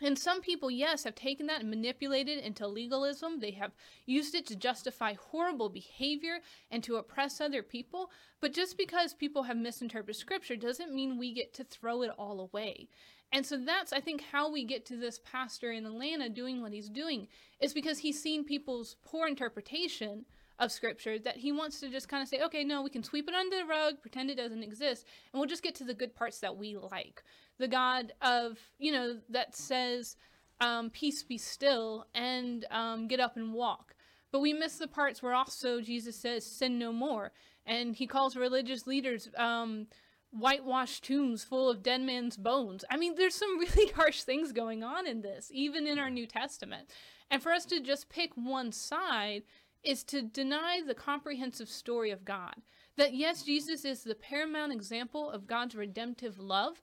[0.00, 3.40] And some people, yes, have taken that and manipulated it into legalism.
[3.40, 3.72] They have
[4.06, 6.38] used it to justify horrible behavior
[6.70, 8.10] and to oppress other people.
[8.40, 12.40] But just because people have misinterpreted scripture doesn't mean we get to throw it all
[12.40, 12.88] away.
[13.32, 16.72] And so that's, I think, how we get to this pastor in Atlanta doing what
[16.72, 17.28] he's doing
[17.60, 20.24] is because he's seen people's poor interpretation
[20.58, 23.28] of scripture that he wants to just kind of say, okay, no, we can sweep
[23.28, 26.14] it under the rug, pretend it doesn't exist, and we'll just get to the good
[26.14, 27.22] parts that we like.
[27.58, 30.16] The God of, you know, that says,
[30.60, 33.94] um, peace be still and um, get up and walk.
[34.30, 37.32] But we miss the parts where also Jesus says, sin no more.
[37.64, 39.86] And he calls religious leaders um,
[40.30, 42.84] whitewashed tombs full of dead man's bones.
[42.90, 46.26] I mean, there's some really harsh things going on in this, even in our New
[46.26, 46.90] Testament.
[47.30, 49.42] And for us to just pick one side
[49.82, 52.54] is to deny the comprehensive story of God.
[52.96, 56.82] That yes, Jesus is the paramount example of God's redemptive love,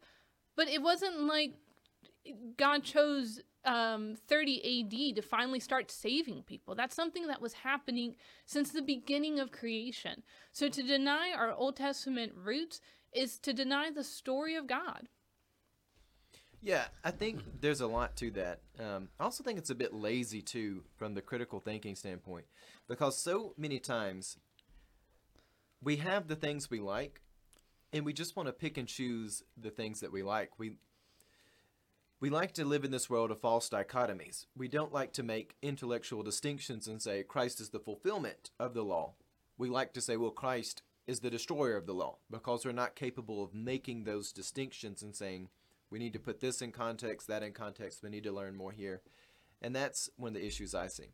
[0.56, 1.54] but it wasn't like
[2.58, 4.82] God chose um, 30
[5.12, 6.76] AD to finally start saving people.
[6.76, 10.24] That's something that was happening since the beginning of creation.
[10.52, 12.80] So to deny our Old Testament roots
[13.12, 15.10] is to deny the story of God.
[16.62, 18.60] Yeah, I think there's a lot to that.
[18.80, 22.46] Um, I also think it's a bit lazy too, from the critical thinking standpoint,
[22.88, 24.38] because so many times
[25.82, 27.22] we have the things we like,
[27.94, 30.58] and we just want to pick and choose the things that we like.
[30.58, 30.78] We
[32.20, 34.46] we like to live in this world of false dichotomies.
[34.56, 38.84] We don't like to make intellectual distinctions and say Christ is the fulfillment of the
[38.84, 39.14] law.
[39.58, 42.96] We like to say, well, Christ is the destroyer of the law because we're not
[42.96, 45.50] capable of making those distinctions and saying,
[45.96, 48.74] we need to put this in context, that in context, we need to learn more
[48.74, 49.02] here.
[49.62, 51.14] And that's of the issues I see.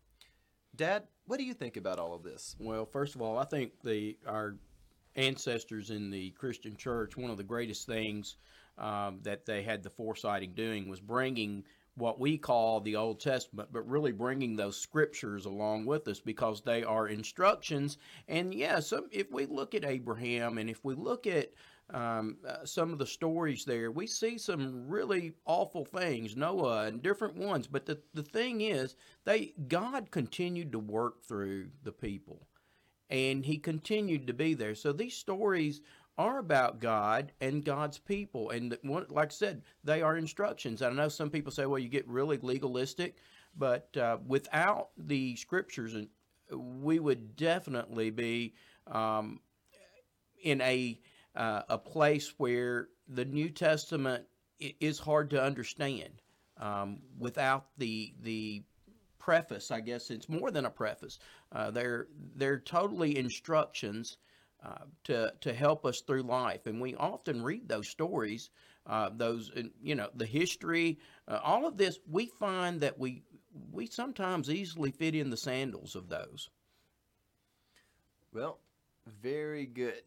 [0.75, 2.55] Dad, what do you think about all of this?
[2.57, 4.55] Well, first of all, I think the our
[5.15, 8.37] ancestors in the Christian church, one of the greatest things
[8.79, 11.63] um, that they had the foresight in doing was bringing
[11.93, 16.61] what we call the Old Testament, but really bringing those scriptures along with us because
[16.61, 17.99] they are instructions.
[18.27, 21.51] And yes, yeah, if we look at Abraham and if we look at
[21.93, 27.01] um, uh, some of the stories there, we see some really awful things, Noah and
[27.01, 27.67] different ones.
[27.67, 32.47] But the, the thing is, they God continued to work through the people,
[33.09, 34.75] and He continued to be there.
[34.75, 35.81] So these stories
[36.17, 40.81] are about God and God's people, and like I said, they are instructions.
[40.81, 43.17] I know some people say, "Well, you get really legalistic,"
[43.57, 46.07] but uh, without the scriptures, and
[46.81, 48.53] we would definitely be
[48.87, 49.39] um,
[50.43, 50.99] in a
[51.35, 54.25] uh, a place where the New Testament
[54.59, 56.21] is hard to understand
[56.57, 58.63] um, without the the
[59.19, 59.71] preface.
[59.71, 61.19] I guess it's more than a preface.
[61.51, 64.17] Uh, they're they're totally instructions
[64.63, 68.49] uh, to to help us through life, and we often read those stories,
[68.85, 71.97] uh, those you know the history, uh, all of this.
[72.09, 73.23] We find that we
[73.71, 76.49] we sometimes easily fit in the sandals of those.
[78.33, 78.59] Well,
[79.21, 80.03] very good.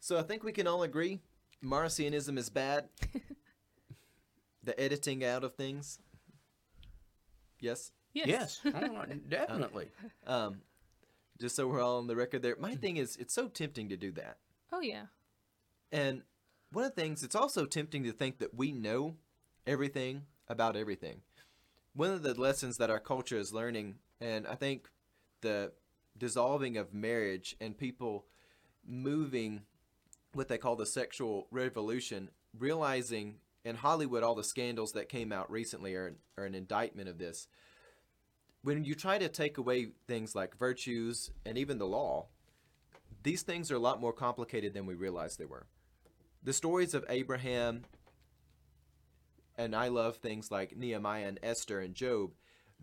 [0.00, 1.20] So I think we can all agree
[1.62, 2.88] Marcionism is bad.
[4.62, 5.98] the editing out of things.
[7.60, 7.92] Yes.
[8.14, 8.26] Yes.
[8.26, 8.60] yes.
[8.74, 9.88] Oh, definitely.
[10.26, 10.62] Um,
[11.40, 12.56] just so we're all on the record there.
[12.58, 14.38] My thing is, it's so tempting to do that.
[14.72, 15.06] Oh yeah.
[15.92, 16.22] And
[16.72, 19.16] one of the things, it's also tempting to think that we know
[19.66, 21.22] everything about everything.
[21.94, 24.88] One of the lessons that our culture is learning, and I think
[25.40, 25.72] the
[26.16, 28.26] dissolving of marriage and people
[28.86, 29.62] moving
[30.32, 35.50] what they call the sexual revolution, realizing in Hollywood all the scandals that came out
[35.50, 37.48] recently are, are an indictment of this.
[38.62, 42.26] When you try to take away things like virtues and even the law,
[43.22, 45.66] these things are a lot more complicated than we realized they were.
[46.42, 47.82] The stories of Abraham,
[49.56, 52.30] and I love things like Nehemiah and Esther and Job,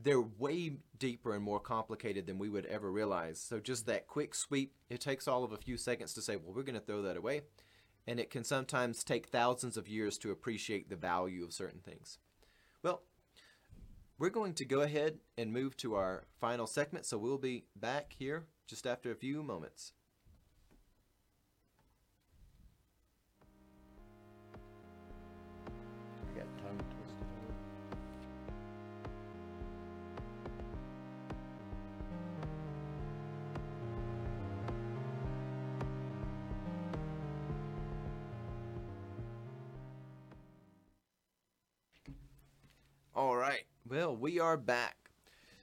[0.02, 3.40] they're way deeper and more complicated than we would ever realize.
[3.40, 6.54] So just that quick sweep, it takes all of a few seconds to say, well,
[6.54, 7.42] we're going to throw that away.
[8.08, 12.20] And it can sometimes take thousands of years to appreciate the value of certain things.
[12.84, 13.02] Well,
[14.20, 17.06] we're going to go ahead and move to our final segment.
[17.06, 19.94] So we'll be back here just after a few moments.
[43.96, 45.10] Well, we are back.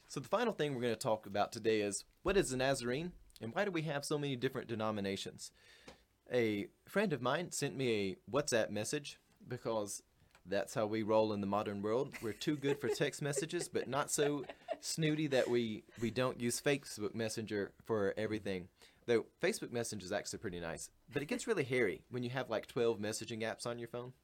[0.08, 3.12] So the final thing we're going to talk about today is what is a Nazarene
[3.42, 5.52] and why do we have so many different denominations?
[6.32, 10.02] A friend of mine sent me a WhatsApp message because
[10.46, 12.14] that's how we roll in the modern world.
[12.22, 14.46] We're too good for text messages, but not so
[14.80, 18.68] snooty that we, we don't use Facebook Messenger for everything.
[19.04, 22.48] Though Facebook Messenger is actually pretty nice, but it gets really hairy when you have
[22.48, 24.14] like 12 messaging apps on your phone.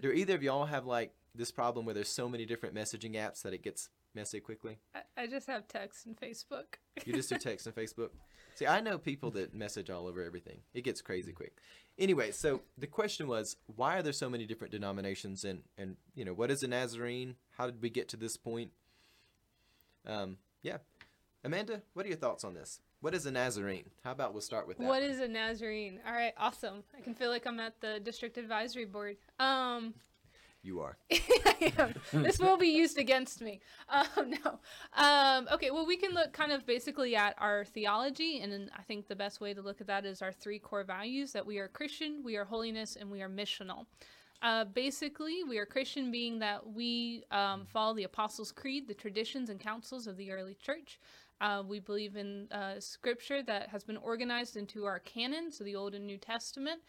[0.00, 3.42] Do either of y'all have like this problem where there's so many different messaging apps
[3.42, 4.78] that it gets messy quickly?
[4.94, 6.76] I, I just have text and Facebook.
[7.04, 8.10] you just do text and Facebook?
[8.54, 10.58] See, I know people that message all over everything.
[10.74, 11.56] It gets crazy quick.
[11.98, 16.24] Anyway, so the question was, why are there so many different denominations, and and you
[16.24, 17.36] know, what is a Nazarene?
[17.56, 18.70] How did we get to this point?
[20.06, 20.78] Um, yeah,
[21.44, 22.80] Amanda, what are your thoughts on this?
[23.00, 23.90] What is a Nazarene?
[24.04, 24.86] How about we'll start with that?
[24.86, 25.98] What is a Nazarene?
[26.06, 26.84] All right, awesome.
[26.96, 29.16] I can feel like I'm at the district advisory board.
[29.40, 29.94] Um,
[30.62, 30.96] you are.
[31.12, 31.94] I am.
[32.22, 33.60] this will be used against me.
[33.88, 34.58] Um, no.
[34.94, 39.06] Um, okay, well, we can look kind of basically at our theology, and I think
[39.06, 41.68] the best way to look at that is our three core values that we are
[41.68, 43.86] Christian, we are holiness, and we are missional.
[44.40, 49.50] Uh, basically, we are Christian, being that we um, follow the Apostles' Creed, the traditions
[49.50, 50.98] and councils of the early church.
[51.40, 55.76] Uh, we believe in uh, scripture that has been organized into our canon, so the
[55.76, 56.80] Old and New Testament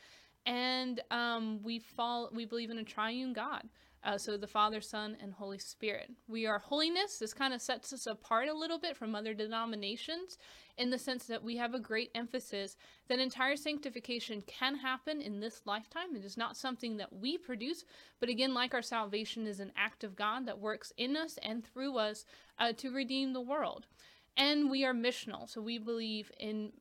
[0.45, 3.63] and um, we fall we believe in a triune god
[4.05, 6.11] uh, so the father son and holy spirit.
[6.27, 10.37] We are holiness this kind of sets us apart a little bit from other denominations
[10.77, 12.75] in the sense that we have a great emphasis
[13.07, 16.15] that entire sanctification can happen in this lifetime.
[16.15, 17.85] It is not something that we produce
[18.19, 21.63] but again like our salvation is an act of god that works in us and
[21.63, 22.25] through us
[22.59, 23.87] uh, to redeem the world.
[24.35, 26.73] And we are missional so we believe in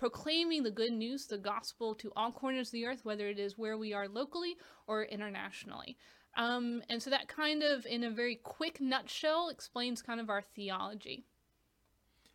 [0.00, 3.58] proclaiming the good news, the gospel to all corners of the earth, whether it is
[3.58, 5.98] where we are locally or internationally.
[6.38, 10.40] Um, and so that kind of, in a very quick nutshell, explains kind of our
[10.56, 11.26] theology.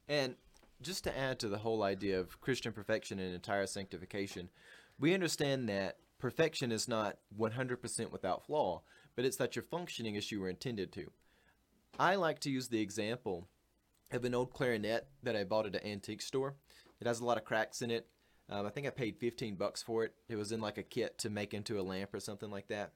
[0.08, 0.36] And
[0.84, 4.50] just to add to the whole idea of Christian perfection and entire sanctification,
[5.00, 8.84] we understand that perfection is not 100% without flaw,
[9.16, 11.10] but it's that you're functioning as you were intended to.
[11.98, 13.48] I like to use the example
[14.12, 16.58] of an old clarinet that I bought at an antique store.
[17.00, 18.08] It has a lot of cracks in it.
[18.50, 20.14] Um, I think I paid 15 bucks for it.
[20.30, 22.94] It was in like a kit to make into a lamp or something like that.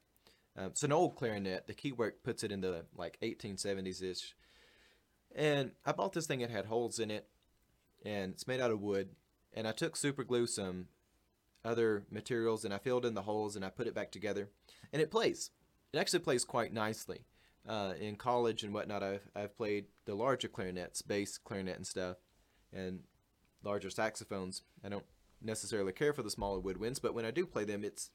[0.58, 1.68] Um, it's an old clarinet.
[1.68, 4.36] The keywork puts it in the like 1870s ish.
[5.36, 6.42] And I bought this thing.
[6.42, 7.28] It had holes in it,
[8.04, 9.10] and it's made out of wood.
[9.54, 10.88] And I took super glue, some
[11.64, 14.50] other materials, and I filled in the holes, and I put it back together,
[14.92, 15.52] and it plays.
[15.94, 17.26] It actually plays quite nicely.
[17.68, 22.18] Uh, in college and whatnot, I've I've played the larger clarinets, bass clarinet and stuff,
[22.74, 23.02] and
[23.64, 24.64] larger saxophones.
[24.84, 25.06] I don't
[25.42, 28.10] necessarily care for the smaller woodwinds, but when I do play them, it's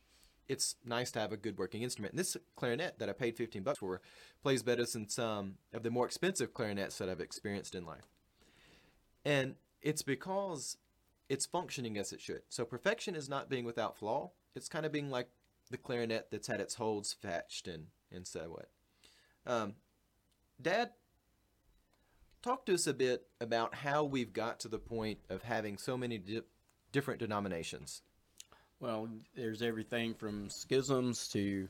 [0.47, 2.13] it's nice to have a good working instrument.
[2.13, 4.03] And this clarinet that I paid 15 bucks for
[4.43, 8.11] plays better than some of the more expensive clarinets that I've experienced in life.
[9.25, 10.77] And it's because
[11.31, 12.43] it's functioning as it should.
[12.51, 14.33] So perfection is not being without flaw.
[14.55, 15.29] It's kind of being like
[15.71, 18.69] the clarinet that's had its holds fetched and and so what.
[19.47, 19.75] Um,
[20.61, 20.91] Dad,
[22.45, 25.97] talk to us a bit about how we've got to the point of having so
[25.97, 26.43] many di-
[26.93, 28.03] different denominations.
[28.81, 31.69] Well, there's everything from schisms to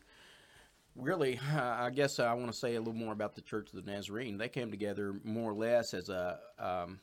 [0.96, 3.90] really, I guess I want to say a little more about the Church of the
[3.90, 4.36] Nazarene.
[4.36, 6.98] They came together more or less as a, um,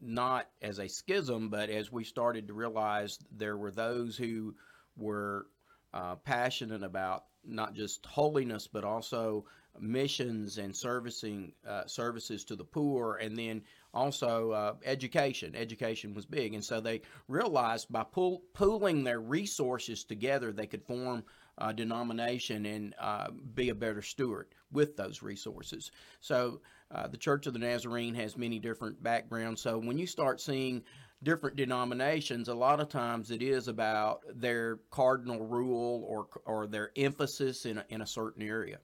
[0.00, 4.56] not as a schism, but as we started to realize there were those who
[4.96, 5.46] were
[5.94, 9.44] uh, passionate about not just holiness, but also
[9.78, 15.54] missions and servicing uh, services to the poor, and then also uh, education.
[15.54, 20.84] Education was big, and so they realized by pool, pooling their resources together, they could
[20.84, 21.24] form
[21.58, 25.90] a denomination and uh, be a better steward with those resources.
[26.20, 29.62] So uh, the Church of the Nazarene has many different backgrounds.
[29.62, 30.82] So when you start seeing
[31.22, 36.92] different denominations, a lot of times it is about their cardinal rule or or their
[36.96, 38.78] emphasis in a, in a certain area.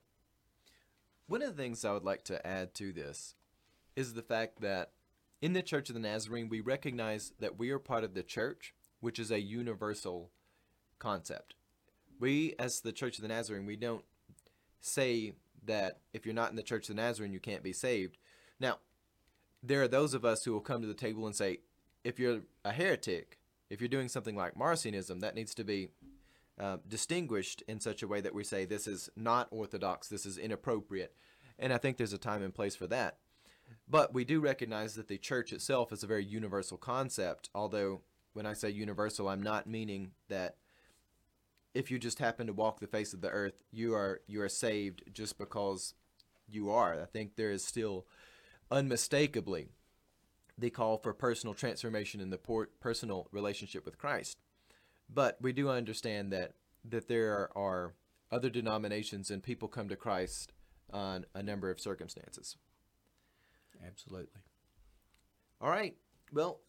[1.26, 3.34] One of the things I would like to add to this
[3.96, 4.92] is the fact that
[5.40, 8.74] in the Church of the Nazarene, we recognize that we are part of the church,
[9.00, 10.30] which is a universal
[10.98, 11.54] concept.
[12.20, 14.04] We, as the Church of the Nazarene, we don't
[14.80, 18.18] say that if you're not in the Church of the Nazarene, you can't be saved.
[18.60, 18.78] Now,
[19.62, 21.58] there are those of us who will come to the table and say,
[22.04, 23.38] if you're a heretic,
[23.70, 25.88] if you're doing something like Marcionism, that needs to be
[26.60, 30.38] uh, distinguished in such a way that we say this is not orthodox, this is
[30.38, 31.14] inappropriate.
[31.58, 33.18] And I think there's a time and place for that.
[33.88, 38.46] But we do recognize that the church itself is a very universal concept, although when
[38.46, 40.56] I say universal, I'm not meaning that
[41.74, 44.48] if you just happen to walk the face of the earth, you are you are
[44.48, 45.94] saved just because
[46.48, 47.00] you are.
[47.00, 48.06] I think there is still
[48.70, 49.70] unmistakably
[50.58, 54.38] the call for personal transformation in the por- personal relationship with Christ.
[55.12, 56.52] But we do understand that
[56.84, 57.94] that there are
[58.30, 60.52] other denominations and people come to Christ
[60.92, 62.56] on a number of circumstances.
[63.86, 64.40] Absolutely.
[65.60, 65.94] All right.
[66.32, 66.60] Well,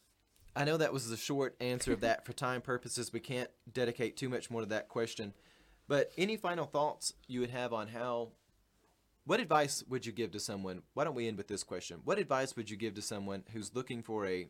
[0.56, 3.12] I know that was the short answer of that for time purposes.
[3.12, 5.34] We can't dedicate too much more to that question.
[5.88, 8.30] But any final thoughts you would have on how
[9.26, 10.82] what advice would you give to someone?
[10.94, 12.02] Why don't we end with this question?
[12.04, 14.48] What advice would you give to someone who's looking for a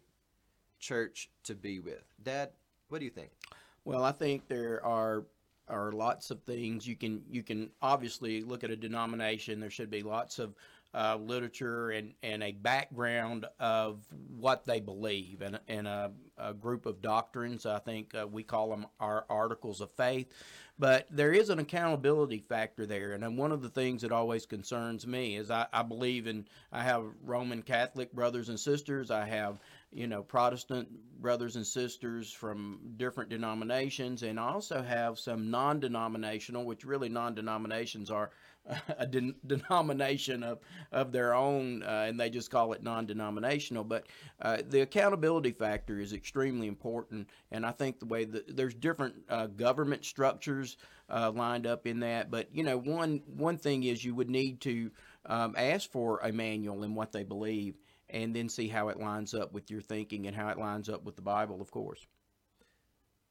[0.80, 2.04] church to be with?
[2.22, 2.50] Dad,
[2.90, 3.32] what do you think?
[3.86, 5.24] Well, I think there are
[5.70, 9.60] are lots of things you can you can obviously look at a denomination.
[9.60, 10.56] There should be lots of
[10.94, 14.04] uh, literature and, and a background of
[14.38, 17.66] what they believe and, and a, a group of doctrines.
[17.66, 20.28] I think uh, we call them our articles of faith.
[20.80, 23.14] But there is an accountability factor there.
[23.14, 26.82] And one of the things that always concerns me is I, I believe in, I
[26.84, 29.12] have Roman Catholic brothers and sisters.
[29.12, 29.60] I have
[29.94, 30.90] you know, Protestant
[31.22, 37.10] brothers and sisters from different denominations, and I also have some non denominational, which really
[37.10, 38.32] non denominations are
[38.98, 40.60] a de- denomination of,
[40.92, 43.84] of their own, uh, and they just call it non denominational.
[43.84, 44.08] But
[44.42, 49.16] uh, the accountability factor is extremely important, and I think the way that there's different
[49.30, 50.78] uh, government structures
[51.10, 52.32] uh, lined up in that.
[52.32, 54.92] But, you know, one, one thing is you would need to
[55.26, 57.76] um, ask for a manual and what they believe
[58.10, 61.04] and then see how it lines up with your thinking and how it lines up
[61.04, 62.06] with the Bible, of course.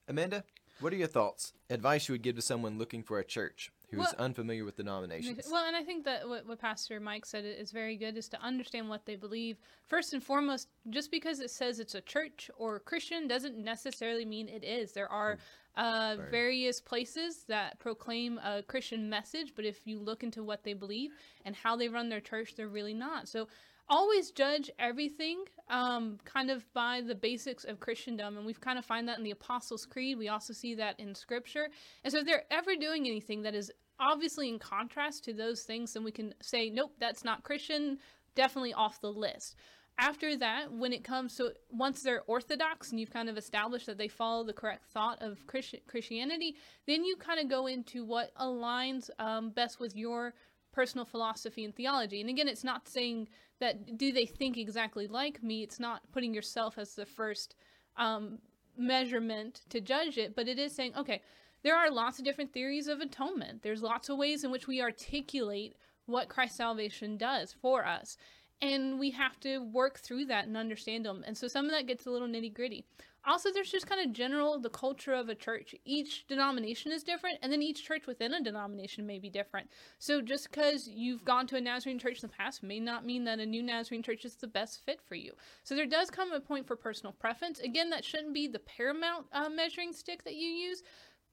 [0.09, 0.45] Amanda,
[0.80, 1.53] what are your thoughts?
[1.70, 5.49] Advice you would give to someone looking for a church who's Well- unfamiliar with denominations.
[5.51, 8.40] Well, and I think that what, what Pastor Mike said is very good is to
[8.40, 9.59] understand what they believe.
[9.86, 14.24] First and foremost, just because it says it's a church or a Christian doesn't necessarily
[14.24, 14.93] mean it is.
[14.93, 15.38] There are
[15.76, 20.72] uh, various places that proclaim a Christian message, but if you look into what they
[20.72, 21.12] believe
[21.45, 23.28] and how they run their church, they're really not.
[23.28, 23.49] So
[23.88, 28.36] always judge everything um, kind of by the basics of Christendom.
[28.36, 30.18] And we've kind of find that in the Apostles' Creed.
[30.18, 31.68] We also see that in Scripture.
[32.05, 35.93] And so if they're ever doing anything that is obviously in contrast to those things,
[35.93, 37.99] then we can say, nope, that's not Christian,
[38.34, 39.57] definitely off the list.
[39.99, 43.99] After that, when it comes to once they're orthodox and you've kind of established that
[43.99, 48.34] they follow the correct thought of Christi- Christianity, then you kind of go into what
[48.36, 50.34] aligns um, best with your
[50.72, 52.22] personal philosophy and theology.
[52.22, 53.28] And again, it's not saying
[53.61, 55.62] that do they think exactly like me.
[55.62, 57.55] It's not putting yourself as the first
[57.97, 58.38] um,
[58.76, 61.20] measurement to judge it, but it is saying, okay,
[61.62, 63.62] there are lots of different theories of atonement.
[63.62, 68.16] There's lots of ways in which we articulate what Christ's salvation does for us.
[68.60, 71.24] And we have to work through that and understand them.
[71.26, 72.84] And so some of that gets a little nitty gritty.
[73.24, 75.76] Also, there's just kind of general the culture of a church.
[75.84, 79.70] Each denomination is different, and then each church within a denomination may be different.
[80.00, 83.22] So just because you've gone to a Nazarene church in the past may not mean
[83.24, 85.34] that a new Nazarene church is the best fit for you.
[85.62, 87.60] So there does come a point for personal preference.
[87.60, 90.82] Again, that shouldn't be the paramount uh, measuring stick that you use,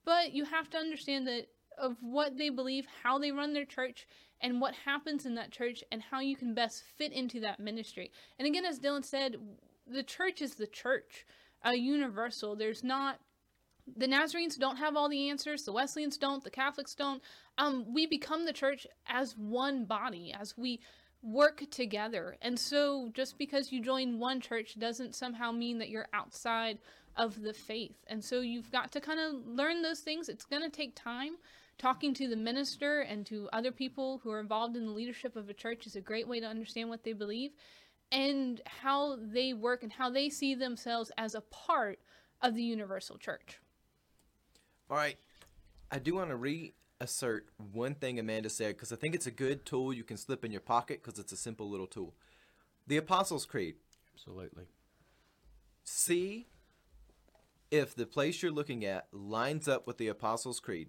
[0.04, 1.48] but you have to understand that
[1.78, 4.06] of what they believe, how they run their church,
[4.40, 8.10] and what happens in that church, and how you can best fit into that ministry.
[8.38, 9.36] And again, as Dylan said,
[9.86, 11.26] the church is the church,
[11.62, 12.56] a universal.
[12.56, 13.20] There's not
[13.96, 15.64] the Nazarenes don't have all the answers.
[15.64, 16.44] The Wesleyans don't.
[16.44, 17.22] The Catholics don't.
[17.58, 20.80] Um, we become the church as one body, as we
[21.22, 22.36] work together.
[22.40, 26.78] And so, just because you join one church doesn't somehow mean that you're outside
[27.20, 27.96] of the faith.
[28.08, 30.28] And so, you've got to kind of learn those things.
[30.28, 31.34] It's going to take time.
[31.78, 35.48] Talking to the minister and to other people who are involved in the leadership of
[35.48, 37.52] a church is a great way to understand what they believe
[38.12, 41.98] and how they work and how they see themselves as a part
[42.42, 43.60] of the universal church.
[44.90, 45.16] All right.
[45.90, 49.64] I do want to reassert one thing Amanda said because I think it's a good
[49.64, 52.14] tool you can slip in your pocket because it's a simple little tool.
[52.86, 53.76] The Apostles' Creed.
[54.14, 54.64] Absolutely.
[55.84, 56.48] See
[57.70, 60.88] if the place you're looking at lines up with the Apostles' Creed.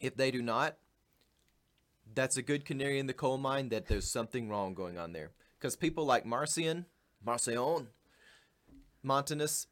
[0.00, 0.76] If they do not,
[2.14, 5.32] that's a good canary in the coal mine that there's something wrong going on there.
[5.58, 6.86] Because people like Marcion,
[7.24, 7.88] Marcion,
[9.02, 9.66] Montanus,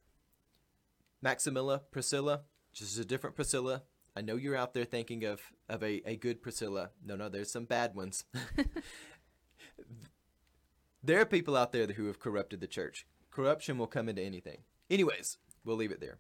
[1.25, 3.83] Maximilla, Priscilla, just a different Priscilla.
[4.15, 6.91] I know you're out there thinking of, of a, a good Priscilla.
[7.05, 8.25] No, no, there's some bad ones.
[11.03, 13.07] there are people out there who have corrupted the church.
[13.31, 14.59] Corruption will come into anything.
[14.91, 15.39] Anyways,
[15.69, 16.19] we'll leave it there.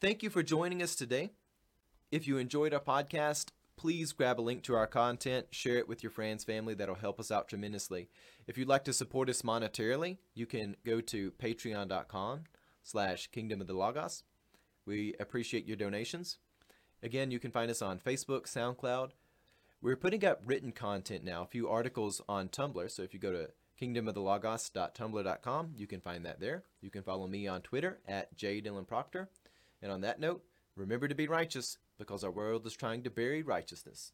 [0.00, 1.30] Thank you for joining us today.
[2.12, 6.02] If you enjoyed our podcast, please grab a link to our content, share it with
[6.02, 6.74] your friends, family.
[6.74, 8.08] That'll help us out tremendously.
[8.46, 12.44] If you'd like to support us monetarily, you can go to patreon.com
[12.82, 14.22] slash kingdom of the logos.
[14.84, 16.36] We appreciate your donations.
[17.02, 19.10] Again, you can find us on Facebook, SoundCloud.
[19.80, 22.90] We're putting up written content now, a few articles on Tumblr.
[22.90, 23.50] So if you go to
[23.80, 26.64] kingdomoftheLogos.tumblr.com, you can find that there.
[26.80, 29.28] You can follow me on Twitter at jdylanproctor.
[29.82, 30.42] And on that note,
[30.74, 34.12] remember to be righteous because our world is trying to bury righteousness.